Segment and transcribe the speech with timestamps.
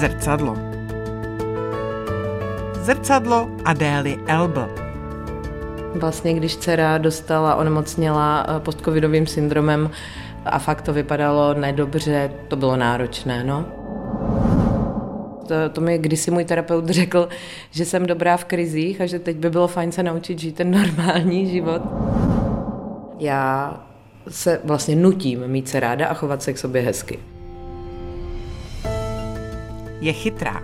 [0.00, 0.56] Zrcadlo.
[2.72, 4.68] Zrcadlo Adély Elbl.
[5.94, 9.90] Vlastně, když dcera dostala, onemocněla eh, postcovidovým syndromem
[10.44, 13.64] a fakt to vypadalo nedobře, to bylo náročné, no.
[15.48, 17.28] To, to mi kdysi můj terapeut řekl,
[17.70, 20.70] že jsem dobrá v krizích a že teď by bylo fajn se naučit žít ten
[20.80, 21.82] normální život.
[23.18, 23.74] Já
[24.28, 27.18] se vlastně nutím mít se ráda a chovat se k sobě hezky.
[30.00, 30.62] Je chytrá,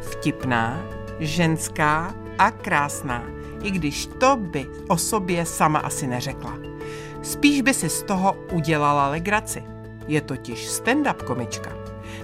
[0.00, 0.82] vtipná,
[1.18, 3.22] ženská a krásná,
[3.62, 6.58] i když to by o sobě sama asi neřekla.
[7.22, 9.64] Spíš by si z toho udělala legraci.
[10.06, 11.70] Je totiž stand-up komička.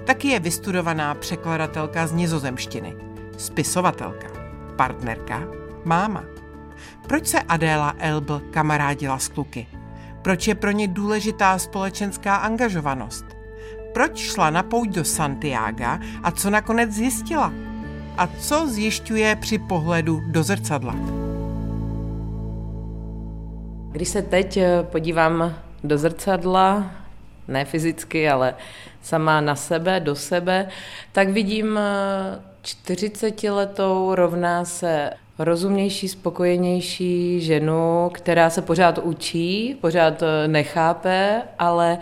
[0.05, 2.97] Taky je vystudovaná překladatelka z nizozemštiny,
[3.39, 4.29] spisovatelka,
[4.77, 5.43] partnerka,
[5.85, 6.25] máma.
[7.07, 9.67] Proč se Adéla Elbl kamarádila s kluky?
[10.23, 13.32] Proč je pro ně důležitá společenská angažovanost?
[13.93, 17.53] Proč šla na pouť do Santiaga a co nakonec zjistila?
[18.17, 20.95] A co zjišťuje při pohledu do zrcadla?
[23.93, 25.55] Když se teď eh, podívám
[25.85, 26.91] do zrcadla,
[27.49, 28.55] ne fyzicky, ale
[29.03, 30.69] sama na sebe, do sebe,
[31.13, 31.79] tak vidím
[32.63, 41.99] 40-letou eh, rovná se rozumnější, spokojenější ženu, která se pořád učí, pořád eh, nechápe, ale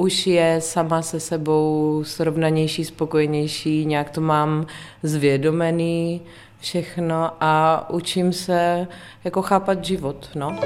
[0.00, 4.66] už je sama se sebou srovnanější, spokojenější, nějak to mám
[5.02, 6.20] zvědomený
[6.60, 8.86] všechno a učím se
[9.24, 10.58] jako chápat život, no.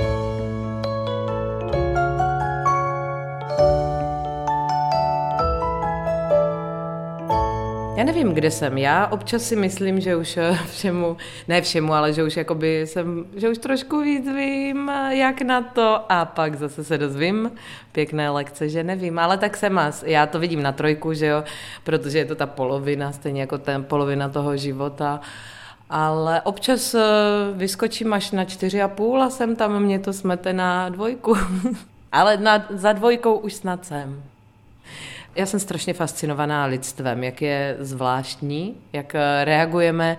[8.02, 8.78] Já nevím, kde jsem.
[8.78, 11.16] Já občas si myslím, že už eh, všemu,
[11.48, 15.62] ne všemu, ale že už jakoby jsem, že už trošku víc vím, eh, jak na
[15.62, 17.50] to a pak zase se dozvím
[17.92, 20.02] pěkné lekce, že nevím, ale tak jsem mas.
[20.06, 21.44] Já to vidím na trojku, že jo,
[21.84, 25.20] protože je to ta polovina, stejně jako ten polovina toho života.
[25.90, 27.00] Ale občas eh,
[27.52, 31.34] vyskočím až na čtyři a půl a jsem tam, mě to smete na dvojku.
[32.12, 34.22] ale na, za dvojkou už snad jsem.
[35.34, 40.16] Já jsem strašně fascinovaná lidstvem, jak je zvláštní, jak eh, reagujeme,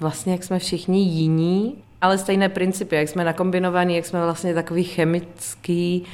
[0.00, 4.84] vlastně jak jsme všichni jiní, ale stejné principy, jak jsme nakombinovaní, jak jsme vlastně takový
[4.84, 6.04] chemický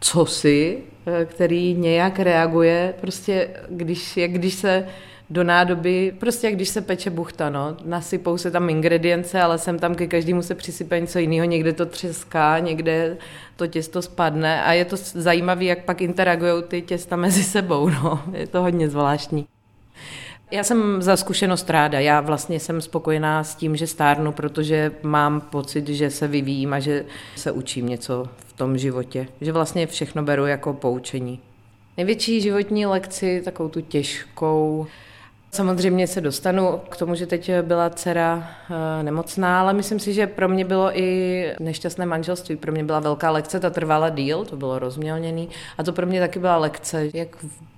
[0.00, 4.86] cosi, eh, který nějak reaguje, prostě když, jak když se
[5.30, 7.76] do nádoby, prostě jak když se peče buchta, no.
[7.84, 11.86] Nasypou se tam ingredience, ale sem tam ke každému se přisype něco jiného, někde to
[11.86, 13.16] třeská, někde
[13.56, 18.22] to těsto spadne a je to zajímavé, jak pak interagují ty těsta mezi sebou, no.
[18.32, 19.46] Je to hodně zvláštní.
[20.52, 22.00] Já jsem za zkušenost ráda.
[22.00, 26.80] Já vlastně jsem spokojená s tím, že stárnu, protože mám pocit, že se vyvíjím a
[26.80, 27.04] že
[27.36, 29.26] se učím něco v tom životě.
[29.40, 31.40] Že vlastně všechno beru jako poučení.
[31.96, 34.86] Největší životní lekci, takovou tu těžkou,
[35.52, 40.26] Samozřejmě se dostanu k tomu, že teď byla dcera eh, nemocná, ale myslím si, že
[40.26, 42.56] pro mě bylo i nešťastné manželství.
[42.56, 45.48] Pro mě byla velká lekce, ta trvala díl, to bylo rozmělněný.
[45.78, 47.28] A to pro mě taky byla lekce, jak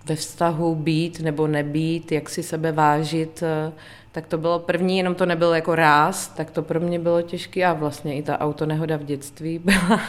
[0.07, 3.43] ve vztahu být nebo nebýt, jak si sebe vážit.
[3.43, 3.73] Eh,
[4.13, 7.65] tak to bylo první, jenom to nebyl jako ráz, tak to pro mě bylo těžké
[7.65, 10.01] a vlastně i ta autonehoda v dětství byla,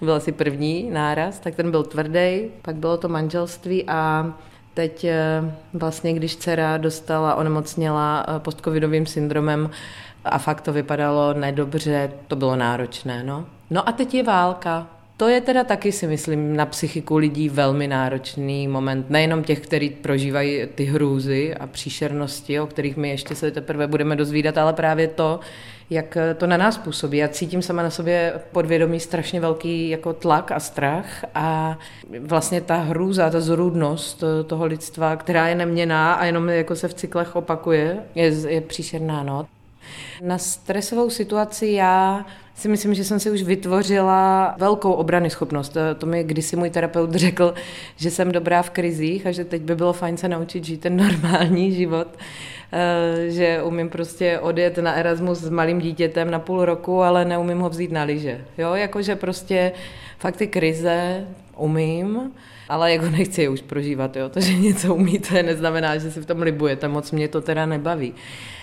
[0.00, 4.32] byl asi první náraz, tak ten byl tvrdý, pak bylo to manželství a
[4.74, 9.70] Teď eh, vlastně, když dcera dostala, onemocněla eh, postcovidovým syndromem
[10.24, 13.22] a fakt to vypadalo nedobře, to bylo náročné.
[13.22, 14.86] No, no a teď je válka.
[15.22, 19.10] To je teda taky si myslím na psychiku lidí velmi náročný moment.
[19.10, 24.16] Nejenom těch, kteří prožívají ty hrůzy a příšernosti, o kterých my ještě se teprve budeme
[24.16, 25.40] dozvídat, ale právě to,
[25.90, 27.18] jak to na nás působí.
[27.18, 31.78] Já cítím sama na sobě podvědomí strašně velký jako tlak a strach a
[32.20, 36.94] vlastně ta hrůza, ta zrůdnost toho lidstva, která je neměná a jenom jako se v
[36.94, 39.22] cyklech opakuje, je, je příšerná.
[39.22, 39.46] No.
[40.22, 45.76] Na stresovou situaci já si myslím, že jsem si už vytvořila velkou obrany schopnost.
[45.98, 47.54] To mi kdysi můj terapeut řekl,
[47.96, 50.96] že jsem dobrá v krizích a že teď by bylo fajn se naučit žít ten
[51.06, 52.08] normální život,
[52.72, 57.58] eh, že umím prostě odjet na Erasmus s malým dítětem na půl roku, ale neumím
[57.58, 58.44] ho vzít na lyže.
[58.58, 59.72] Jo, jakože prostě
[60.18, 61.26] fakt ty krize
[61.56, 62.32] umím,
[62.68, 64.28] ale jako nechci je už prožívat, jo.
[64.28, 68.14] To, že něco umíte, neznamená, že si v tom libujete, moc mě to teda nebaví.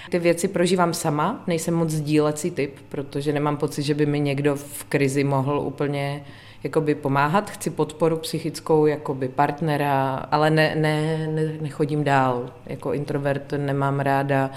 [0.10, 4.56] Ty věci prožívám sama, nejsem moc sdílecí typ, protože nemám pocit, že by mi někdo
[4.56, 6.24] v krizi mohl úplně
[6.64, 7.50] jakoby pomáhat.
[7.50, 12.50] Chci podporu psychickou jakoby partnera, ale ne, ne, ne, nechodím dál.
[12.66, 14.52] Jako introvert nemám ráda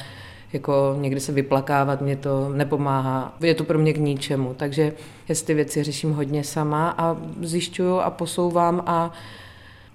[0.52, 3.34] jako někdy se vyplakávat, mě to nepomáhá.
[3.40, 4.54] Je to pro mě k ničemu.
[4.54, 4.92] Takže
[5.28, 9.12] já ty věci řeším hodně sama a zjišťuju a posouvám a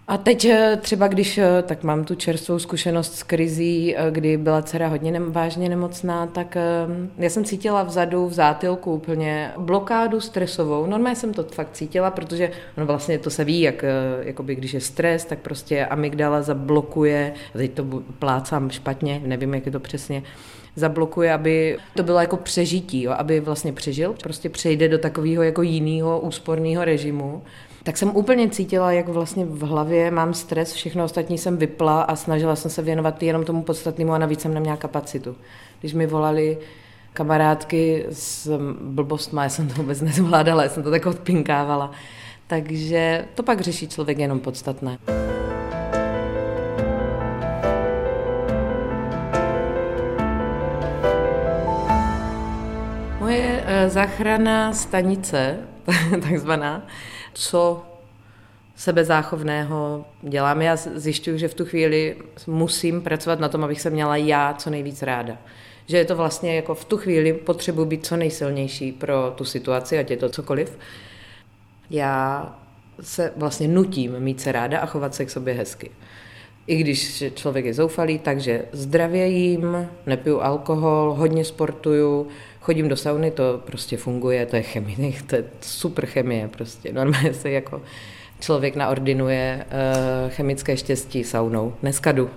[0.07, 4.37] A teď eh, třeba, když eh, tak mám tu čerstvou zkušenost s krizí, eh, kdy
[4.37, 6.57] byla dcera hodně ne- vážně nemocná, tak
[7.17, 10.85] já jsem cítila vzadu, v zátilku úplně blokádu stresovou.
[10.85, 13.85] Normálně jsem to fakt cítila, protože no vlastně to se ví, jak
[14.19, 17.85] jakoby, když je stres, tak prostě amygdala zablokuje, teď to
[18.19, 20.23] plácám špatně, nevím, jak je to přesně,
[20.75, 25.61] zablokuje, aby to bylo jako přežití, jo, aby vlastně přežil, prostě přejde do takového jako
[25.61, 27.41] jiného úsporného režimu
[27.87, 32.15] tak jsem úplně cítila, jak vlastně v hlavě mám stres, všechno ostatní jsem vypla a
[32.15, 35.35] snažila jsem se věnovat jenom tomu podstatnému a navíc jsem neměla kapacitu.
[35.79, 36.57] Když mi volali
[37.13, 41.91] kamarádky s blbostma, já jsem to vůbec nezvládala, já jsem to tak odpinkávala.
[42.47, 44.97] Takže to pak řeší člověk jenom podstatné.
[53.19, 55.57] Moje eh, záchrana stanice,
[56.21, 56.87] takzvaná,
[57.37, 57.83] co
[58.75, 60.61] sebezáchovného dělám.
[60.61, 62.17] Já zjišťuju, že v tu chvíli
[62.47, 65.37] musím pracovat na tom, abych se měla já co nejvíc ráda.
[65.85, 69.99] Že je to vlastně jako v tu chvíli potřebuji být co nejsilnější pro tu situaci,
[69.99, 70.77] ať je to cokoliv.
[71.89, 72.55] Já
[73.01, 75.91] se vlastně nutím mít se ráda a chovat se k sobě hezky.
[76.67, 82.27] I když člověk je zoufalý, takže zdravě jím, nepiju alkohol, hodně sportuju,
[82.67, 86.93] chodím do sauny, to prostě funguje, to je chemie, to je super chemie prostě.
[86.93, 87.81] Normálně se jako
[88.39, 91.73] člověk naordinuje uh, chemické štěstí saunou.
[91.81, 92.29] Dneska jdu.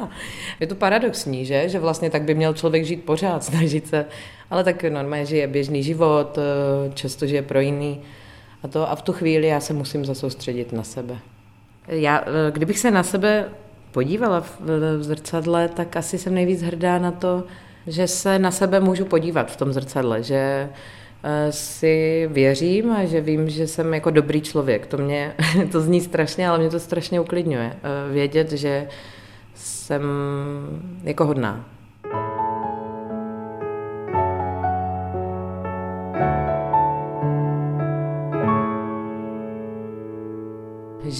[0.60, 1.68] je to paradoxní, že?
[1.68, 4.06] Že vlastně tak by měl člověk žít pořád, snažit se.
[4.50, 8.00] Ale tak normálně žije běžný život, uh, často žije pro jiný.
[8.62, 11.18] A, to, a v tu chvíli já se musím zasoustředit na sebe.
[11.88, 13.48] Já, uh, kdybych se na sebe
[13.90, 14.60] podívala v,
[14.98, 17.44] v zrcadle, tak asi jsem nejvíc hrdá na to,
[17.86, 20.68] že se na sebe můžu podívat v tom zrcadle, že
[21.24, 24.86] eh, si věřím a že vím, že jsem jako dobrý člověk.
[24.86, 25.34] To mě,
[25.72, 27.72] to zní strašně, ale mě to strašně uklidňuje.
[27.76, 28.88] Eh, vědět, že
[29.54, 30.02] jsem
[31.04, 31.71] jako hodná.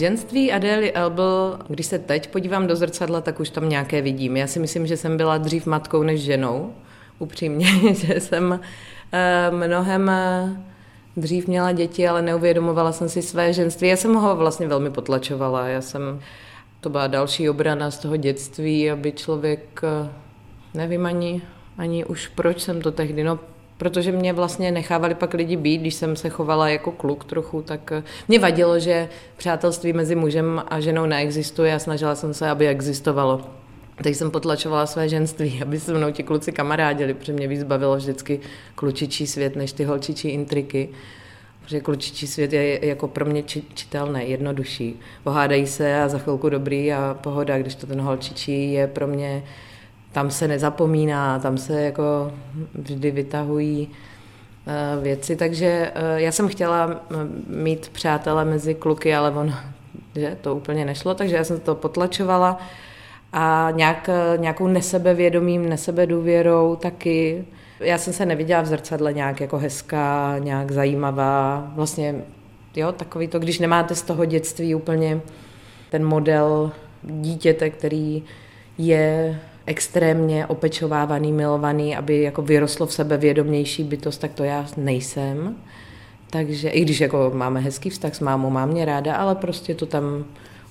[0.03, 4.37] Ženství Adély Elbel, když se teď podívám do zrcadla, tak už tam nějaké vidím.
[4.37, 6.73] Já si myslím, že jsem byla dřív matkou než ženou,
[7.19, 8.61] upřímně, že jsem
[9.13, 10.57] eh, mnohem eh,
[11.17, 13.89] dřív měla děti, ale neuvědomovala jsem si své ženství.
[13.89, 15.69] Já jsem ho vlastně velmi potlačovala.
[15.69, 16.21] Já jsem,
[16.81, 20.09] to byla další obrana z toho dětství, aby člověk, eh,
[20.75, 21.43] nevím ani,
[21.79, 23.39] ani už proč jsem to tehdy, no
[23.83, 27.93] protože mě vlastně nechávali pak lidi být, když jsem se chovala jako kluk trochu, tak
[27.93, 32.69] eh, mě vadilo, že přátelství mezi mužem a ženou neexistuje a snažila jsem se, aby
[32.69, 33.41] existovalo.
[34.03, 37.97] Teď jsem potlačovala své ženství, aby se mnou ti kluci kamarádili, protože mě víc bavilo
[37.97, 38.41] vždycky
[38.75, 40.89] klučičí svět, než ty holčičí intriky.
[41.63, 43.43] Protože klučičí svět je jako pro mě
[43.75, 45.01] čitelné, jednodušší.
[45.25, 49.43] Pohádají se a za chvilku dobrý a pohoda, když to ten holčičí je pro mě
[50.13, 52.33] tam se nezapomíná, tam se jako
[52.75, 53.89] vždy vytahují
[54.67, 57.01] eh, věci, takže eh, já jsem chtěla
[57.47, 59.55] mít přátele mezi kluky, ale on,
[60.17, 62.59] že to úplně nešlo, takže já jsem to potlačovala.
[63.35, 67.45] A nějak, nějakou nesebevědomím, nesebedůvěrou taky.
[67.81, 72.15] Já jsem se neviděla v zrcadle nějak jako hezká, nějak zajímavá, vlastně
[72.77, 75.21] jo, takový to, když nemáte z toho dětství úplně
[75.91, 78.23] ten model dítěte, který
[78.79, 85.57] je extrémně opečovávaný, milovaný, aby jako vyrostlo v sebe vědomější bytost, tak to já nejsem.
[86.31, 89.87] Takže i když jako máme hezký vztah s mámou, mám mě ráda, ale prostě to
[89.87, 90.25] tam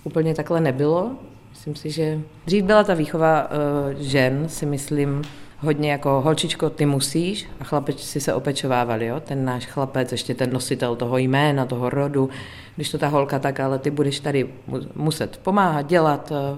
[0.04, 1.12] úplně takhle nebylo.
[1.50, 5.22] Myslím si, že dřív byla ta výchova uh, žen, si myslím,
[5.60, 9.20] hodně jako holčičko, ty musíš a chlapečci si se opečovávali, jo?
[9.20, 12.30] ten náš chlapec, ještě ten nositel toho jména, toho rodu,
[12.76, 14.50] když to ta holka tak, ale ty budeš tady
[14.96, 16.58] muset pomáhat, dělat, Eh,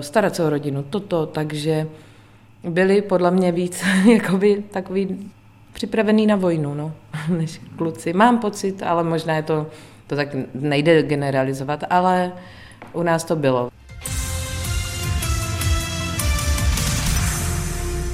[0.00, 1.86] starat se o rodinu, toto, takže
[2.62, 5.30] byli podle mě víc jakoby takový
[5.72, 6.94] připravený na vojnu, no,
[7.28, 8.12] než kluci.
[8.12, 9.66] Mám pocit, ale možná je to,
[10.06, 12.32] to tak nejde generalizovat, ale
[12.92, 13.70] u nás to bylo.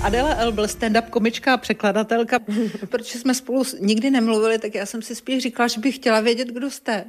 [0.03, 0.53] Adela L.
[0.53, 2.39] byl stand-up komička a překladatelka.
[2.89, 6.49] Protože jsme spolu nikdy nemluvili, tak já jsem si spíš říkala, že bych chtěla vědět,
[6.49, 7.05] kdo jste.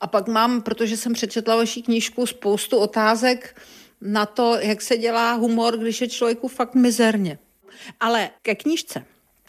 [0.00, 3.60] A pak mám, protože jsem přečetla vaši knížku, spoustu otázek,
[4.00, 7.38] na to, jak se dělá humor, když je člověku fakt mizerně.
[8.00, 9.04] Ale ke knížce.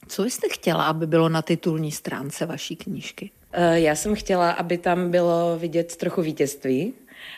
[0.07, 3.31] Co jste chtěla, aby bylo na titulní stránce vaší knížky?
[3.51, 6.93] Eh, já jsem chtěla, aby tam bylo vidět trochu vítězství,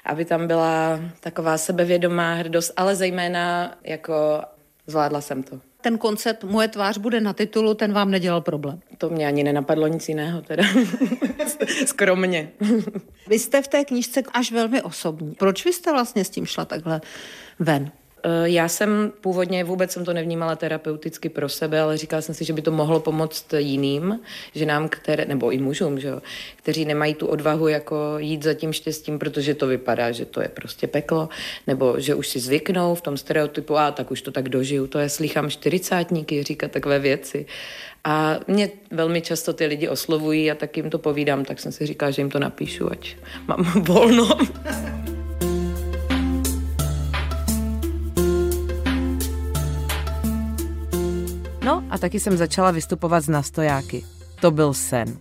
[0.06, 4.42] aby tam byla taková sebevědomá hrdost, ale zejména jako
[4.88, 5.60] Zvládla jsem to.
[5.82, 8.80] Ten koncept Moje tvář bude na titulu, ten vám nedělal problém.
[8.98, 10.64] To mě ani nenapadlo nic jiného teda.
[11.86, 12.52] Skromně.
[13.28, 15.36] vy jste v té knížce až velmi osobní.
[15.36, 17.02] Proč vy jste vlastně s tím šla takhle
[17.60, 17.92] ven?
[18.24, 22.46] Eh, já jsem původně vůbec jsem to nevnímala terapeuticky pro sebe, ale říkala jsem si,
[22.46, 24.20] že by to mohlo pomoct jiným
[24.56, 26.22] ženám, které, nebo i mužům, že jo,
[26.56, 30.48] kteří nemají tu odvahu jako jít za tím štěstím, protože to vypadá, že to je
[30.48, 31.30] prostě peklo,
[31.68, 34.88] nebo že už si zvyknou v tom stereotypu, a tak už to tak dožiju.
[34.88, 37.46] To je slychám čtyřicátníky říkat takové věci.
[38.04, 41.86] A mě velmi často ty lidi oslovují a tak jim to povídám, tak jsem si
[41.86, 43.16] říkala, že jim to napíšu, ať
[43.48, 44.38] mám volno.
[51.72, 54.04] No a taky jsem začala vystupovat z nastojáky.
[54.42, 55.18] To byl sen.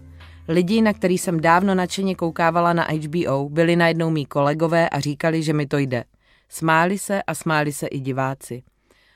[0.48, 5.42] Lidi, na který jsem dávno nadšeně koukávala na HBO, byli najednou mý kolegové a říkali,
[5.42, 6.04] že mi to jde.
[6.48, 8.62] Smáli se a smáli se i diváci.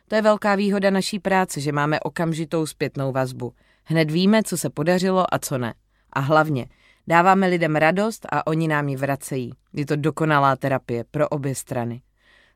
[0.08, 3.52] To je velká výhoda naší práce, že máme okamžitou zpětnou vazbu.
[3.84, 5.74] Hned víme, co se podařilo a co ne.
[6.12, 6.66] A hlavně,
[7.06, 9.52] dáváme lidem radost a oni nám ji vracejí.
[9.72, 12.02] Je to dokonalá terapie pro obě strany.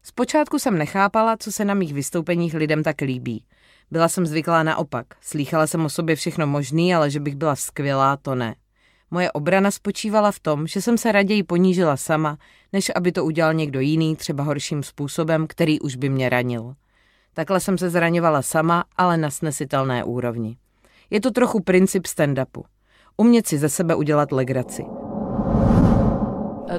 [0.03, 3.45] Zpočátku jsem nechápala, co se na mých vystoupeních lidem tak líbí.
[3.91, 5.07] Byla jsem zvyklá naopak.
[5.21, 8.55] Slýchala jsem o sobě všechno možný, ale že bych byla skvělá, to ne.
[9.11, 12.39] Moje obrana spočívala v tom, že jsem se raději ponížila sama,
[12.73, 16.75] než aby to udělal někdo jiný, třeba horším způsobem, který už by mě ranil.
[17.35, 20.57] Takhle jsem se zraňovala sama, ale na snesitelné úrovni.
[21.11, 22.63] Je to trochu princip stand-upu.
[23.17, 24.85] Umět si ze sebe udělat legraci.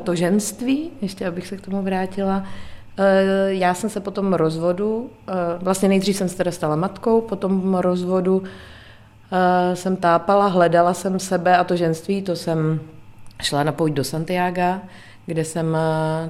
[0.03, 2.47] To ženství, ještě abych se k tomu vrátila,
[3.47, 7.35] já jsem se po tom rozvodu, eh, vlastně nejdřív jsem se teda stala matkou, po
[7.35, 8.43] tom rozvodu
[9.31, 12.79] eh, jsem tápala, hledala jsem sebe a to ženství, to jsem
[13.41, 14.81] šla na pojď do Santiago,
[15.25, 15.77] kde jsem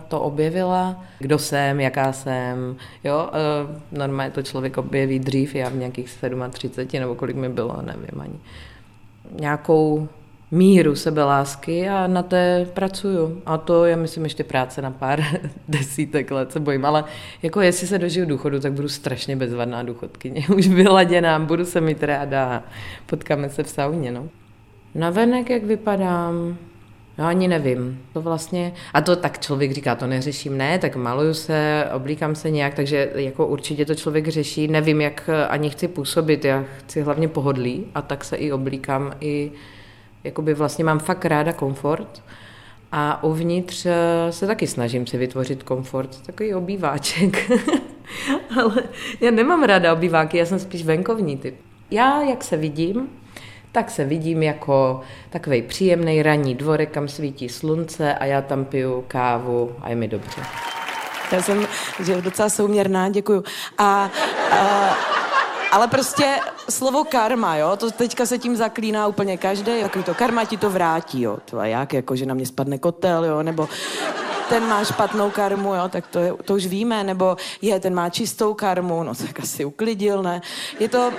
[0.07, 3.29] to objevila, kdo jsem, jaká jsem, jo,
[3.91, 6.17] normálně to člověk objeví dřív, já v nějakých
[6.51, 8.39] 37 nebo kolik mi bylo, nevím ani,
[9.39, 10.07] nějakou
[10.51, 13.41] míru sebelásky a na té pracuju.
[13.45, 15.23] A to je, myslím, ještě práce na pár
[15.67, 16.85] desítek let, se bojím.
[16.85, 17.03] Ale
[17.43, 20.45] jako jestli se dožiju důchodu, tak budu strašně bezvadná důchodkyně.
[20.55, 22.63] Už vyladěná, budu se mít ráda
[23.05, 24.27] potkáme se v sauně, no.
[24.95, 26.57] Navenek, jak vypadám,
[27.17, 28.01] já ani nevím.
[28.13, 32.51] To vlastně, a to tak člověk říká, to neřeším, ne, tak maluju se, oblíkám se
[32.51, 34.67] nějak, takže jako určitě to člověk řeší.
[34.67, 39.51] Nevím, jak ani chci působit, já chci hlavně pohodlí a tak se i oblíkám, i
[40.23, 42.23] jakoby vlastně mám fakt ráda komfort
[42.91, 47.51] a uvnitř eh, se taky snažím si vytvořit komfort, takový obýváček.
[48.59, 48.83] Ale
[49.21, 51.55] já nemám ráda obýváky, já jsem spíš venkovní typ.
[51.91, 53.09] Já, jak se vidím,
[53.71, 59.03] tak se vidím jako takový příjemný ranní dvorek, kam svítí slunce a já tam piju
[59.07, 60.41] kávu a je mi dobře.
[61.31, 61.67] Já jsem
[62.03, 63.43] že docela souměrná, děkuju.
[63.77, 64.11] A,
[64.51, 64.89] a
[65.71, 70.45] ale prostě slovo karma, jo, to teďka se tím zaklíná úplně každý, takový to karma
[70.45, 73.69] ti to vrátí, jo, to a jak, jako, že na mě spadne kotel, jo, nebo
[74.49, 78.09] ten má špatnou karmu, jo, tak to, je, to už víme, nebo je, ten má
[78.09, 80.41] čistou karmu, no tak asi uklidil, ne.
[80.79, 81.11] Je to,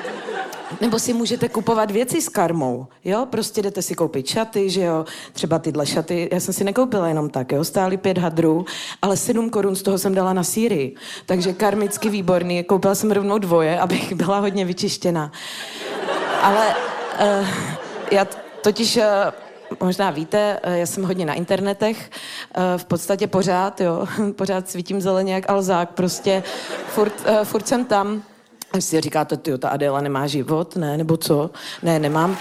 [0.80, 5.04] nebo si můžete kupovat věci s karmou, jo, prostě jdete si koupit šaty, že jo,
[5.32, 8.64] třeba tyhle šaty, já jsem si nekoupila jenom tak, jo, stály pět hadrů,
[9.02, 10.94] ale sedm korun z toho jsem dala na síry,
[11.26, 15.32] takže karmicky výborný, koupila jsem rovnou dvoje, abych byla hodně vyčištěna.
[16.42, 17.48] Ale uh,
[18.10, 18.24] já
[18.62, 19.02] totiž uh,
[19.82, 22.10] možná víte, eh, já jsem hodně na internetech,
[22.76, 26.42] v podstatě pořád, jo, pořád svítím zeleně jak alzák, prostě
[26.88, 28.22] furt, furt jsem tam.
[28.72, 31.50] A si říkáte, ty, ta Adéla nemá život, ne, nebo co?
[31.82, 32.36] Ne, nemám.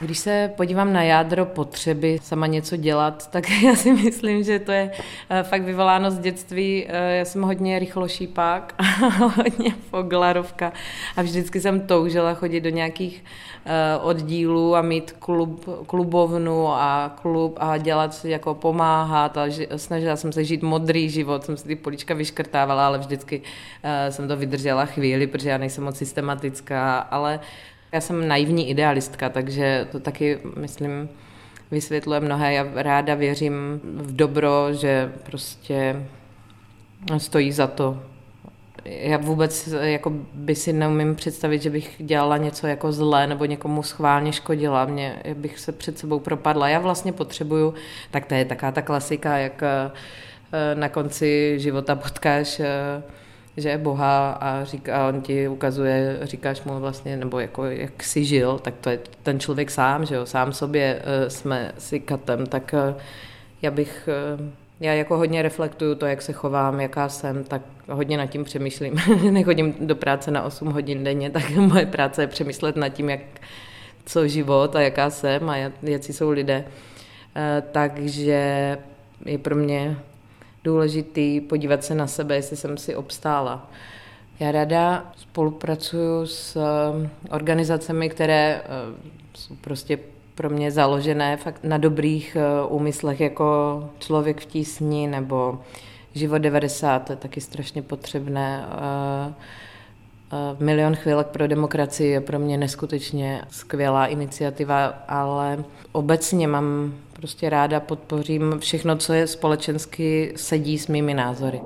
[0.00, 4.72] Když se podívám na jádro potřeby sama něco dělat, tak já si myslím, že to
[4.72, 4.90] je
[5.30, 6.86] eh, fakt vyvoláno z dětství.
[6.88, 8.82] Eh, já jsem hodně rychlošípák a
[9.36, 10.72] hodně foglarovka
[11.16, 13.24] a vždycky jsem toužila chodit do nějakých
[13.64, 20.32] eh, oddílů a mít klub, klubovnu a klub a dělat, jako pomáhat a snažila jsem
[20.32, 23.42] se žít modrý život, jsem si ty polička vyškrtávala, ale vždycky
[24.08, 27.40] jsem to vydržela chvíli, protože já nejsem moc systematická, ale
[27.92, 31.08] já jsem naivní idealistka, takže to taky, myslím,
[31.70, 32.52] vysvětluje mnohé.
[32.52, 36.06] Já ráda věřím v dobro, že prostě
[37.18, 38.02] stojí za to.
[38.84, 43.82] Já vůbec jako by si neumím představit, že bych dělala něco jako zlé nebo někomu
[43.82, 44.84] schválně škodila.
[44.84, 46.68] Mě bych se před sebou propadla.
[46.68, 47.74] Já vlastně potřebuju,
[48.10, 49.90] tak to je taká ta klasika, jak eh,
[50.74, 53.02] na konci života potkáš eh,
[53.56, 58.02] že je Boha a, říká, a on ti ukazuje, říkáš mu vlastně, nebo jako jak
[58.02, 62.00] jsi žil, tak to je ten člověk sám, že jo, sám sobě uh, jsme si
[62.00, 63.00] katem, tak uh,
[63.62, 64.46] já bych uh,
[64.80, 68.94] já jako hodně reflektuju to, jak se chovám, jaká jsem, tak hodně nad tím přemýšlím.
[69.30, 73.20] Nechodím do práce na 8 hodin denně, tak moje práce je přemýšlet nad tím, jak,
[74.06, 76.64] co život a jaká jsem a jaký jsou lidé.
[77.36, 78.78] Eh, takže
[79.24, 79.96] je pro mě
[80.64, 83.70] důležitý podívat se na sebe, jestli jsem si obstála.
[84.40, 88.62] Já ráda spolupracuju s eh, organizacemi, které
[89.34, 89.98] jsou prostě
[90.40, 95.58] pro mě založené fakt na dobrých eh, úmyslech, jako Člověk v tísni nebo
[96.14, 98.64] Život 90, to je taky strašně potřebné.
[98.68, 99.34] Eh,
[100.32, 107.50] eh, Milion chvílek pro demokracii je pro mě neskutečně skvělá iniciativa, ale obecně mám prostě
[107.50, 111.60] ráda, podpořím všechno, co je společensky sedí s mými názory.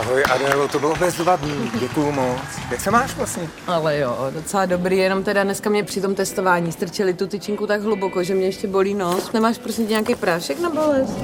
[0.00, 2.38] Ahoj Adélo, to bylo bezvadný, děkuju moc.
[2.70, 3.48] Jak se máš vlastně?
[3.66, 7.82] Ale jo, docela dobrý, jenom teda dneska mě při tom testování strčili tu tyčinku tak
[7.82, 9.32] hluboko, že mě ještě bolí nos.
[9.32, 11.18] Nemáš prosím nějaký prášek na bolest?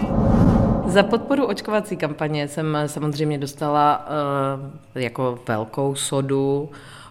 [0.87, 4.06] Za podporu očkovací kampaně jsem samozřejmě dostala
[4.94, 6.68] uh, jako velkou sodu.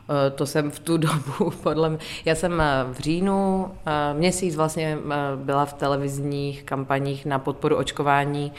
[0.09, 4.55] Uh, to jsem v tu dobu, podle mě, já jsem eh, v říjnu uh, měsíc
[4.55, 4.97] vlastně
[5.35, 8.51] byla v televizních kampaních na podporu očkování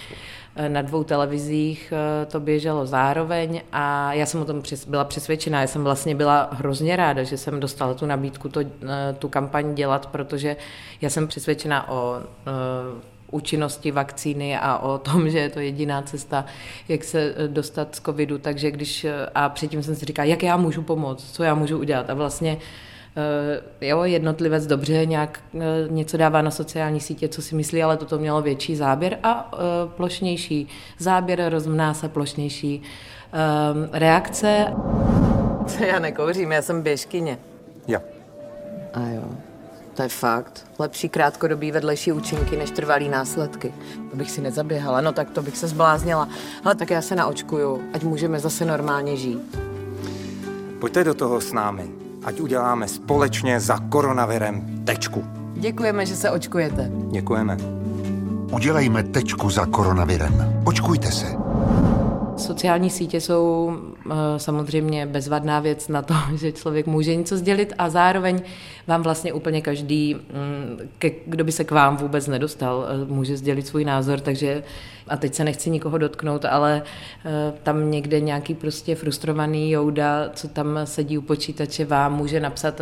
[0.69, 5.61] na dvou televizích eh, to běželo zároveň a já jsem o tom byla přesvědčená.
[5.61, 8.67] Já jsem vlastně byla hrozně ráda, že jsem dostala tu nabídku to, eh,
[9.19, 10.57] tu kampaň dělat, protože
[11.00, 16.45] já jsem přesvědčená o eh, účinnosti vakcíny a o tom, že je to jediná cesta,
[16.89, 18.39] jak se dostat z covidu.
[18.39, 22.11] Takže když, a předtím jsem si říkala, jak já můžu pomoct, co já můžu udělat.
[22.11, 22.59] A vlastně
[23.19, 25.59] Eh, jo, jednotlivec dobře nějak eh,
[25.89, 29.59] něco dává na sociální sítě, co si myslí, ale toto mělo větší záběr a eh,
[29.97, 30.69] plošnější
[30.99, 32.83] záběr rozmná se plošnější
[33.93, 34.67] reakce.
[35.87, 37.39] Já nekouřím, já jsem běžkyně.
[37.89, 38.01] Jo.
[38.95, 39.23] A jo,
[39.99, 40.67] to je fakt.
[40.78, 43.75] Lepší krátkodobý vedlejší účinky než trvalý následky.
[44.11, 46.28] To bych si nezaběhala, no tak to bych se zbláznila.
[46.64, 49.59] Ale tak já se naočkuju, ať můžeme zase normálně žít.
[50.81, 51.90] Pojďte do toho s námi
[52.25, 55.25] ať uděláme společně za koronavirem tečku.
[55.55, 56.90] Děkujeme, že se očkujete.
[57.11, 57.57] Děkujeme.
[58.53, 60.62] Udělejme tečku za koronavirem.
[60.64, 61.27] Očkujte se.
[62.38, 63.72] Sociální sítě jsou
[64.07, 68.42] uh, samozřejmě bezvadná věc na to, že člověk může něco sdělit a zároveň
[68.87, 70.16] vám vlastně úplně každý,
[70.98, 74.62] ke, kdo by se k vám vůbec nedostal, uh, může sdělit svůj názor, takže
[75.09, 76.83] a teď se nechci nikoho dotknout, ale
[77.24, 82.81] uh, tam někde nějaký prostě frustrovaný jouda, co tam sedí u počítače, vám může napsat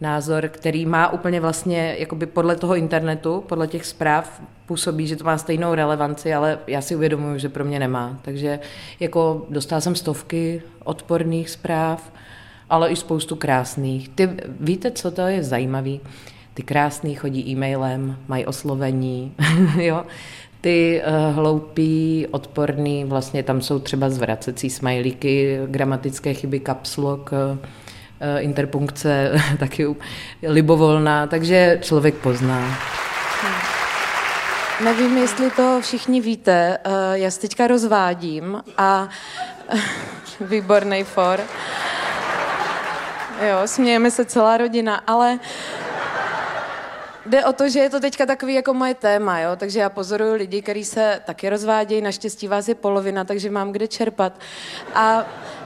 [0.00, 5.24] názor, který má úplně vlastně, jakoby podle toho internetu, podle těch zpráv, působí, že to
[5.24, 8.18] má stejnou relevanci, ale já si uvědomuji, že pro mě nemá.
[8.22, 8.58] Takže
[9.00, 12.12] jako dostala jsem stovky odporných zpráv,
[12.70, 14.08] ale i spoustu krásných.
[14.08, 14.30] Ty
[14.60, 16.00] víte, co to je zajímavý?
[16.54, 19.32] Ty krásný chodí e-mailem, mají oslovení,
[19.80, 20.04] jo.
[20.60, 27.85] Ty uh, hloupý, odporný, vlastně tam jsou třeba zvracecí smajlíky, gramatické chyby, kapslok, uh, Eh,
[28.38, 29.96] interpunkce taky
[30.42, 32.78] libovolná, takže člověk pozná.
[34.84, 39.08] Nevím, jestli to všichni víte, eh, já se teďka rozvádím a
[40.40, 41.40] výborný for.
[43.48, 45.38] Jo, smějeme se celá rodina, ale
[47.26, 49.50] jde o to, že je to teďka takový jako moje téma, jo?
[49.56, 53.88] takže já pozoruju lidi, kteří se taky rozvádějí, naštěstí vás je polovina, takže mám kde
[53.88, 54.32] čerpat.
[54.94, 55.26] A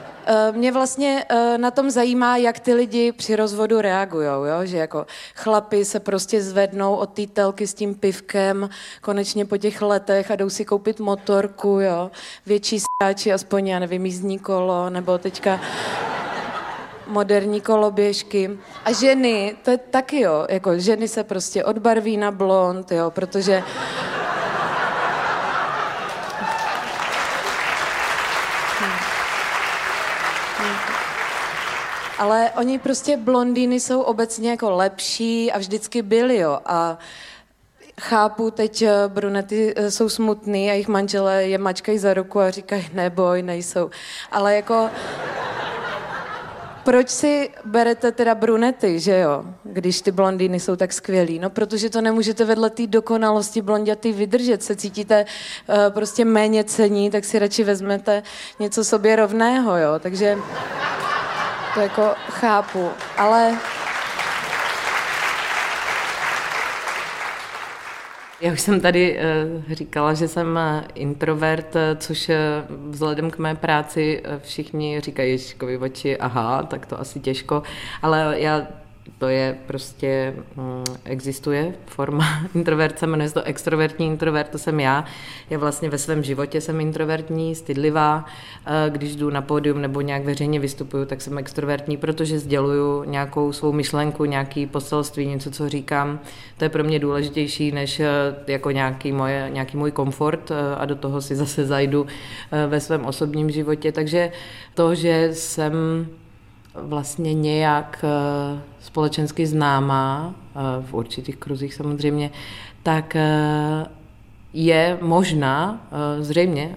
[0.51, 4.65] mě vlastně eh, na tom zajímá, jak ty lidi při rozvodu reagují, jo?
[4.65, 8.69] že jako chlapi se prostě zvednou od té telky s tím pivkem
[9.01, 12.11] konečně po těch letech a jdou si koupit motorku, jo?
[12.45, 15.59] větší stáči, aspoň já nevím, jízdní kolo, nebo teďka
[17.07, 18.51] moderní koloběžky.
[18.85, 23.63] A ženy, to je taky jo, jako ženy se prostě odbarví na blond, jo, protože
[32.21, 36.59] ale oni prostě blondýny jsou obecně jako lepší a vždycky byly, jo.
[36.65, 36.97] A
[38.01, 42.51] chápu, teď eh, brunety eh, jsou smutný a jejich manželé je mačkají za ruku a
[42.51, 43.89] říkají, neboj, nejsou.
[44.31, 44.89] Ale jako,
[46.83, 51.39] proč si berete teda brunety, že jo, když ty blondýny jsou tak skvělý?
[51.39, 54.63] No, protože to nemůžete vedle té dokonalosti blondětý vydržet.
[54.63, 55.25] Se cítíte
[55.69, 58.23] uh, prostě méně cení, tak si radši vezmete
[58.59, 59.99] něco sobě rovného, jo.
[59.99, 60.37] Takže
[61.73, 63.57] to jako chápu, ale...
[68.41, 72.31] Já už jsem tady uh, říkala, že jsem eh, introvert, eh, což
[72.89, 77.63] vzhledem k mé práci všichni říkají Ježkovi oči, aha, tak to asi těžko,
[78.01, 78.67] ale já
[79.21, 85.05] to je prostě, mm, existuje forma introverce, jmenuje se to extrovertní introvert, to jsem já.
[85.49, 88.25] Já vlastně ve svém životě jsem introvertní, stydlivá.
[88.65, 93.51] Eh, když jdu na pódium nebo nějak veřejně vystupuju, tak jsem extrovertní, protože sděluju nějakou
[93.51, 96.19] svou myšlenku, nějaký poselství, něco, co říkám.
[96.57, 98.09] To je pro mě důležitější, než eh,
[98.47, 102.07] jako nějaký, moje, nějaký můj komfort eh, a do toho si zase zajdu
[102.67, 103.91] ve svém osobním životě.
[103.91, 104.31] Takže
[104.73, 105.73] to, že jsem
[106.75, 112.31] vlastně nějak eh, společensky známá, eh, v určitých kruzích samozřejmě,
[112.83, 113.85] tak eh,
[114.53, 115.87] je možná
[116.19, 116.75] zřejmě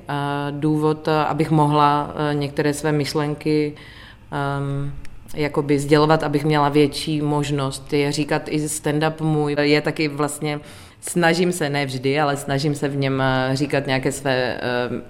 [0.51, 3.75] důvod, abych mohla některé své myšlenky
[4.33, 4.93] ehm,
[5.35, 9.57] jakoby sdělovat, abych měla větší možnost je říkat i stand-up můj.
[9.61, 10.61] Je taky vlastně
[11.09, 14.61] Snažím se, ne vždy, ale snažím se v něm eh, říkat nějaké své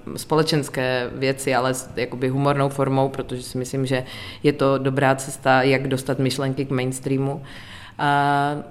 [0.07, 4.05] uh, společenské věci, ale jakoby humornou formou, protože si myslím, že
[4.43, 7.35] je to dobrá cesta, jak dostat myšlenky k mainstreamu.
[7.35, 7.43] Uh,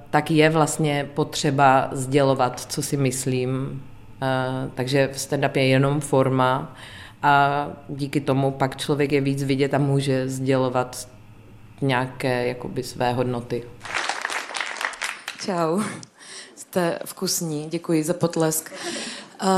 [0.09, 3.81] tak je vlastně potřeba sdělovat, co si myslím.
[4.21, 6.75] Uh, takže stand-up je jenom forma
[7.21, 11.09] a díky tomu pak člověk je víc vidět a může sdělovat
[11.81, 13.63] nějaké jakoby své hodnoty.
[15.39, 15.79] Ciao
[16.73, 18.71] jste vkusní, děkuji za potlesk.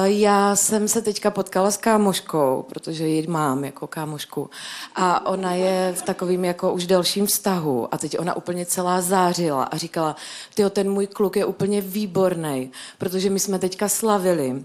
[0.03, 4.49] Já jsem se teďka potkala s kámoškou, protože ji mám jako kámošku.
[4.95, 7.93] A ona je v takovým jako už delším vztahu.
[7.93, 10.15] A teď ona úplně celá zářila a říkala,
[10.55, 14.63] tyjo, ten můj kluk je úplně výborný, protože my jsme teďka slavili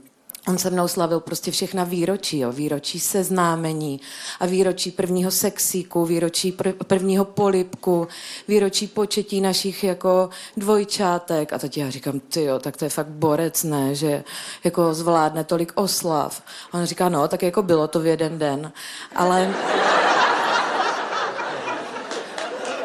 [0.49, 2.53] On se mnou slavil prostě všechna výročí, jo?
[2.53, 4.01] výročí seznámení
[4.41, 8.09] a výročí prvního sexíku, výročí pr- prvního polipku,
[8.49, 11.53] výročí početí našich jako dvojčátek.
[11.53, 14.25] A teď já říkám, ty jo, tak to je fakt borec, ne, že
[14.65, 16.43] jako zvládne tolik oslav.
[16.73, 18.73] A on říká, no, tak jako bylo to v jeden den.
[19.17, 19.55] Ale...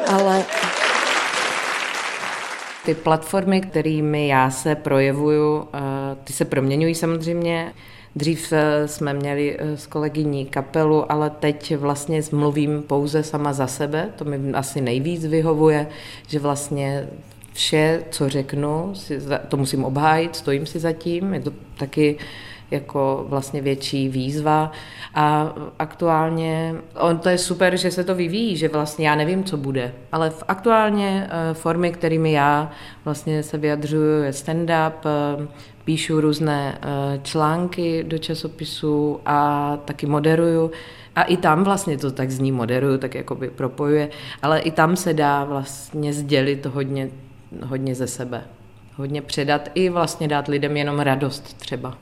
[0.06, 0.44] Ale
[2.86, 5.78] ty platformy, kterými já se projevuju, eh,
[6.24, 7.72] ty se proměňují samozřejmě.
[8.16, 13.66] Dřív eh, jsme měli eh, s kolegyní kapelu, ale teď vlastně mluvím pouze sama za
[13.66, 14.08] sebe.
[14.16, 15.86] To mi asi nejvíc vyhovuje,
[16.28, 17.08] že vlastně
[17.52, 18.92] vše, co řeknu,
[19.48, 21.34] to musím obhájit, stojím si za tím.
[21.34, 22.18] Je to taky
[22.70, 24.72] jako vlastně větší výzva
[25.14, 29.56] a aktuálně, on to je super, že se to vyvíjí, že vlastně já nevím, co
[29.56, 32.70] bude, ale v aktuálně eh, formy, kterými já
[33.04, 35.46] vlastně se vyjadřuju, je stand-up, eh,
[35.84, 40.70] píšu různé eh, články do časopisu a taky moderuju.
[41.16, 44.08] A i tam vlastně to tak zní moderuju, tak jakoby propojuje,
[44.42, 47.10] ale i tam se dá vlastně sdělit hodně,
[47.64, 48.44] hodně ze sebe.
[48.96, 51.98] Hodně předat i vlastně dát lidem jenom radost třeba.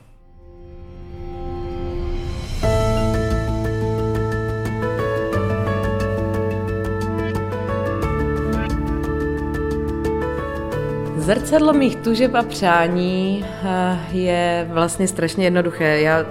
[11.25, 16.01] Zrcadlo mých tužeb a přání eh, je vlastně strašně jednoduché.
[16.01, 16.25] Já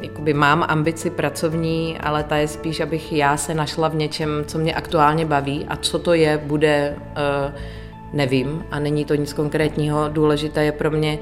[0.00, 4.58] jakoby mám ambici pracovní, ale ta je spíš, abych já se našla v něčem, co
[4.58, 7.54] mě aktuálně baví a co to je, bude, eh,
[8.12, 10.08] nevím a není to nic konkrétního.
[10.08, 11.18] Důležité je pro mě,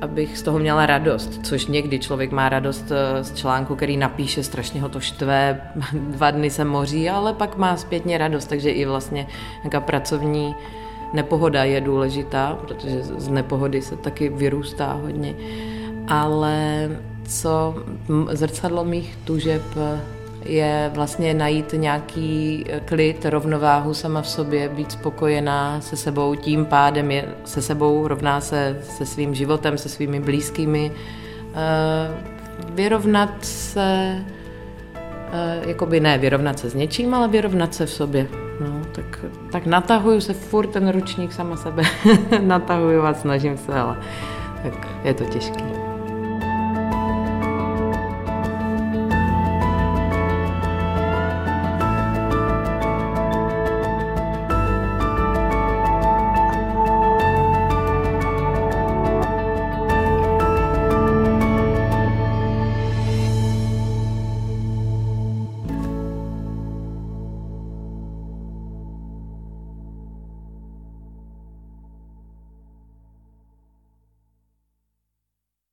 [0.00, 4.42] abych z toho měla radost, což někdy člověk má radost eh, z článku, který napíše,
[4.42, 5.60] strašně ho to štve,
[5.92, 9.26] dva dny se moří, ale pak má zpětně radost, takže i vlastně
[9.62, 10.54] nějaká pracovní
[11.12, 15.34] Nepohoda je důležitá, protože z nepohody se taky vyrůstá hodně.
[16.08, 16.88] Ale
[17.28, 17.74] co
[18.32, 19.62] zrcadlo mých tužeb
[20.44, 27.10] je vlastně najít nějaký klid, rovnováhu sama v sobě, být spokojená se sebou, tím pádem
[27.10, 30.92] je se sebou rovná se se svým životem, se svými blízkými,
[31.54, 32.32] eh,
[32.74, 34.18] vyrovnat se,
[35.32, 38.26] eh, jakoby ne vyrovnat se s něčím, ale vyrovnat se v sobě.
[38.60, 41.82] No, tak, tak natahuju se furt ten ručník sama sebe,
[42.40, 43.96] natahuju a snažím se, ale
[44.62, 45.81] tak je to těžké.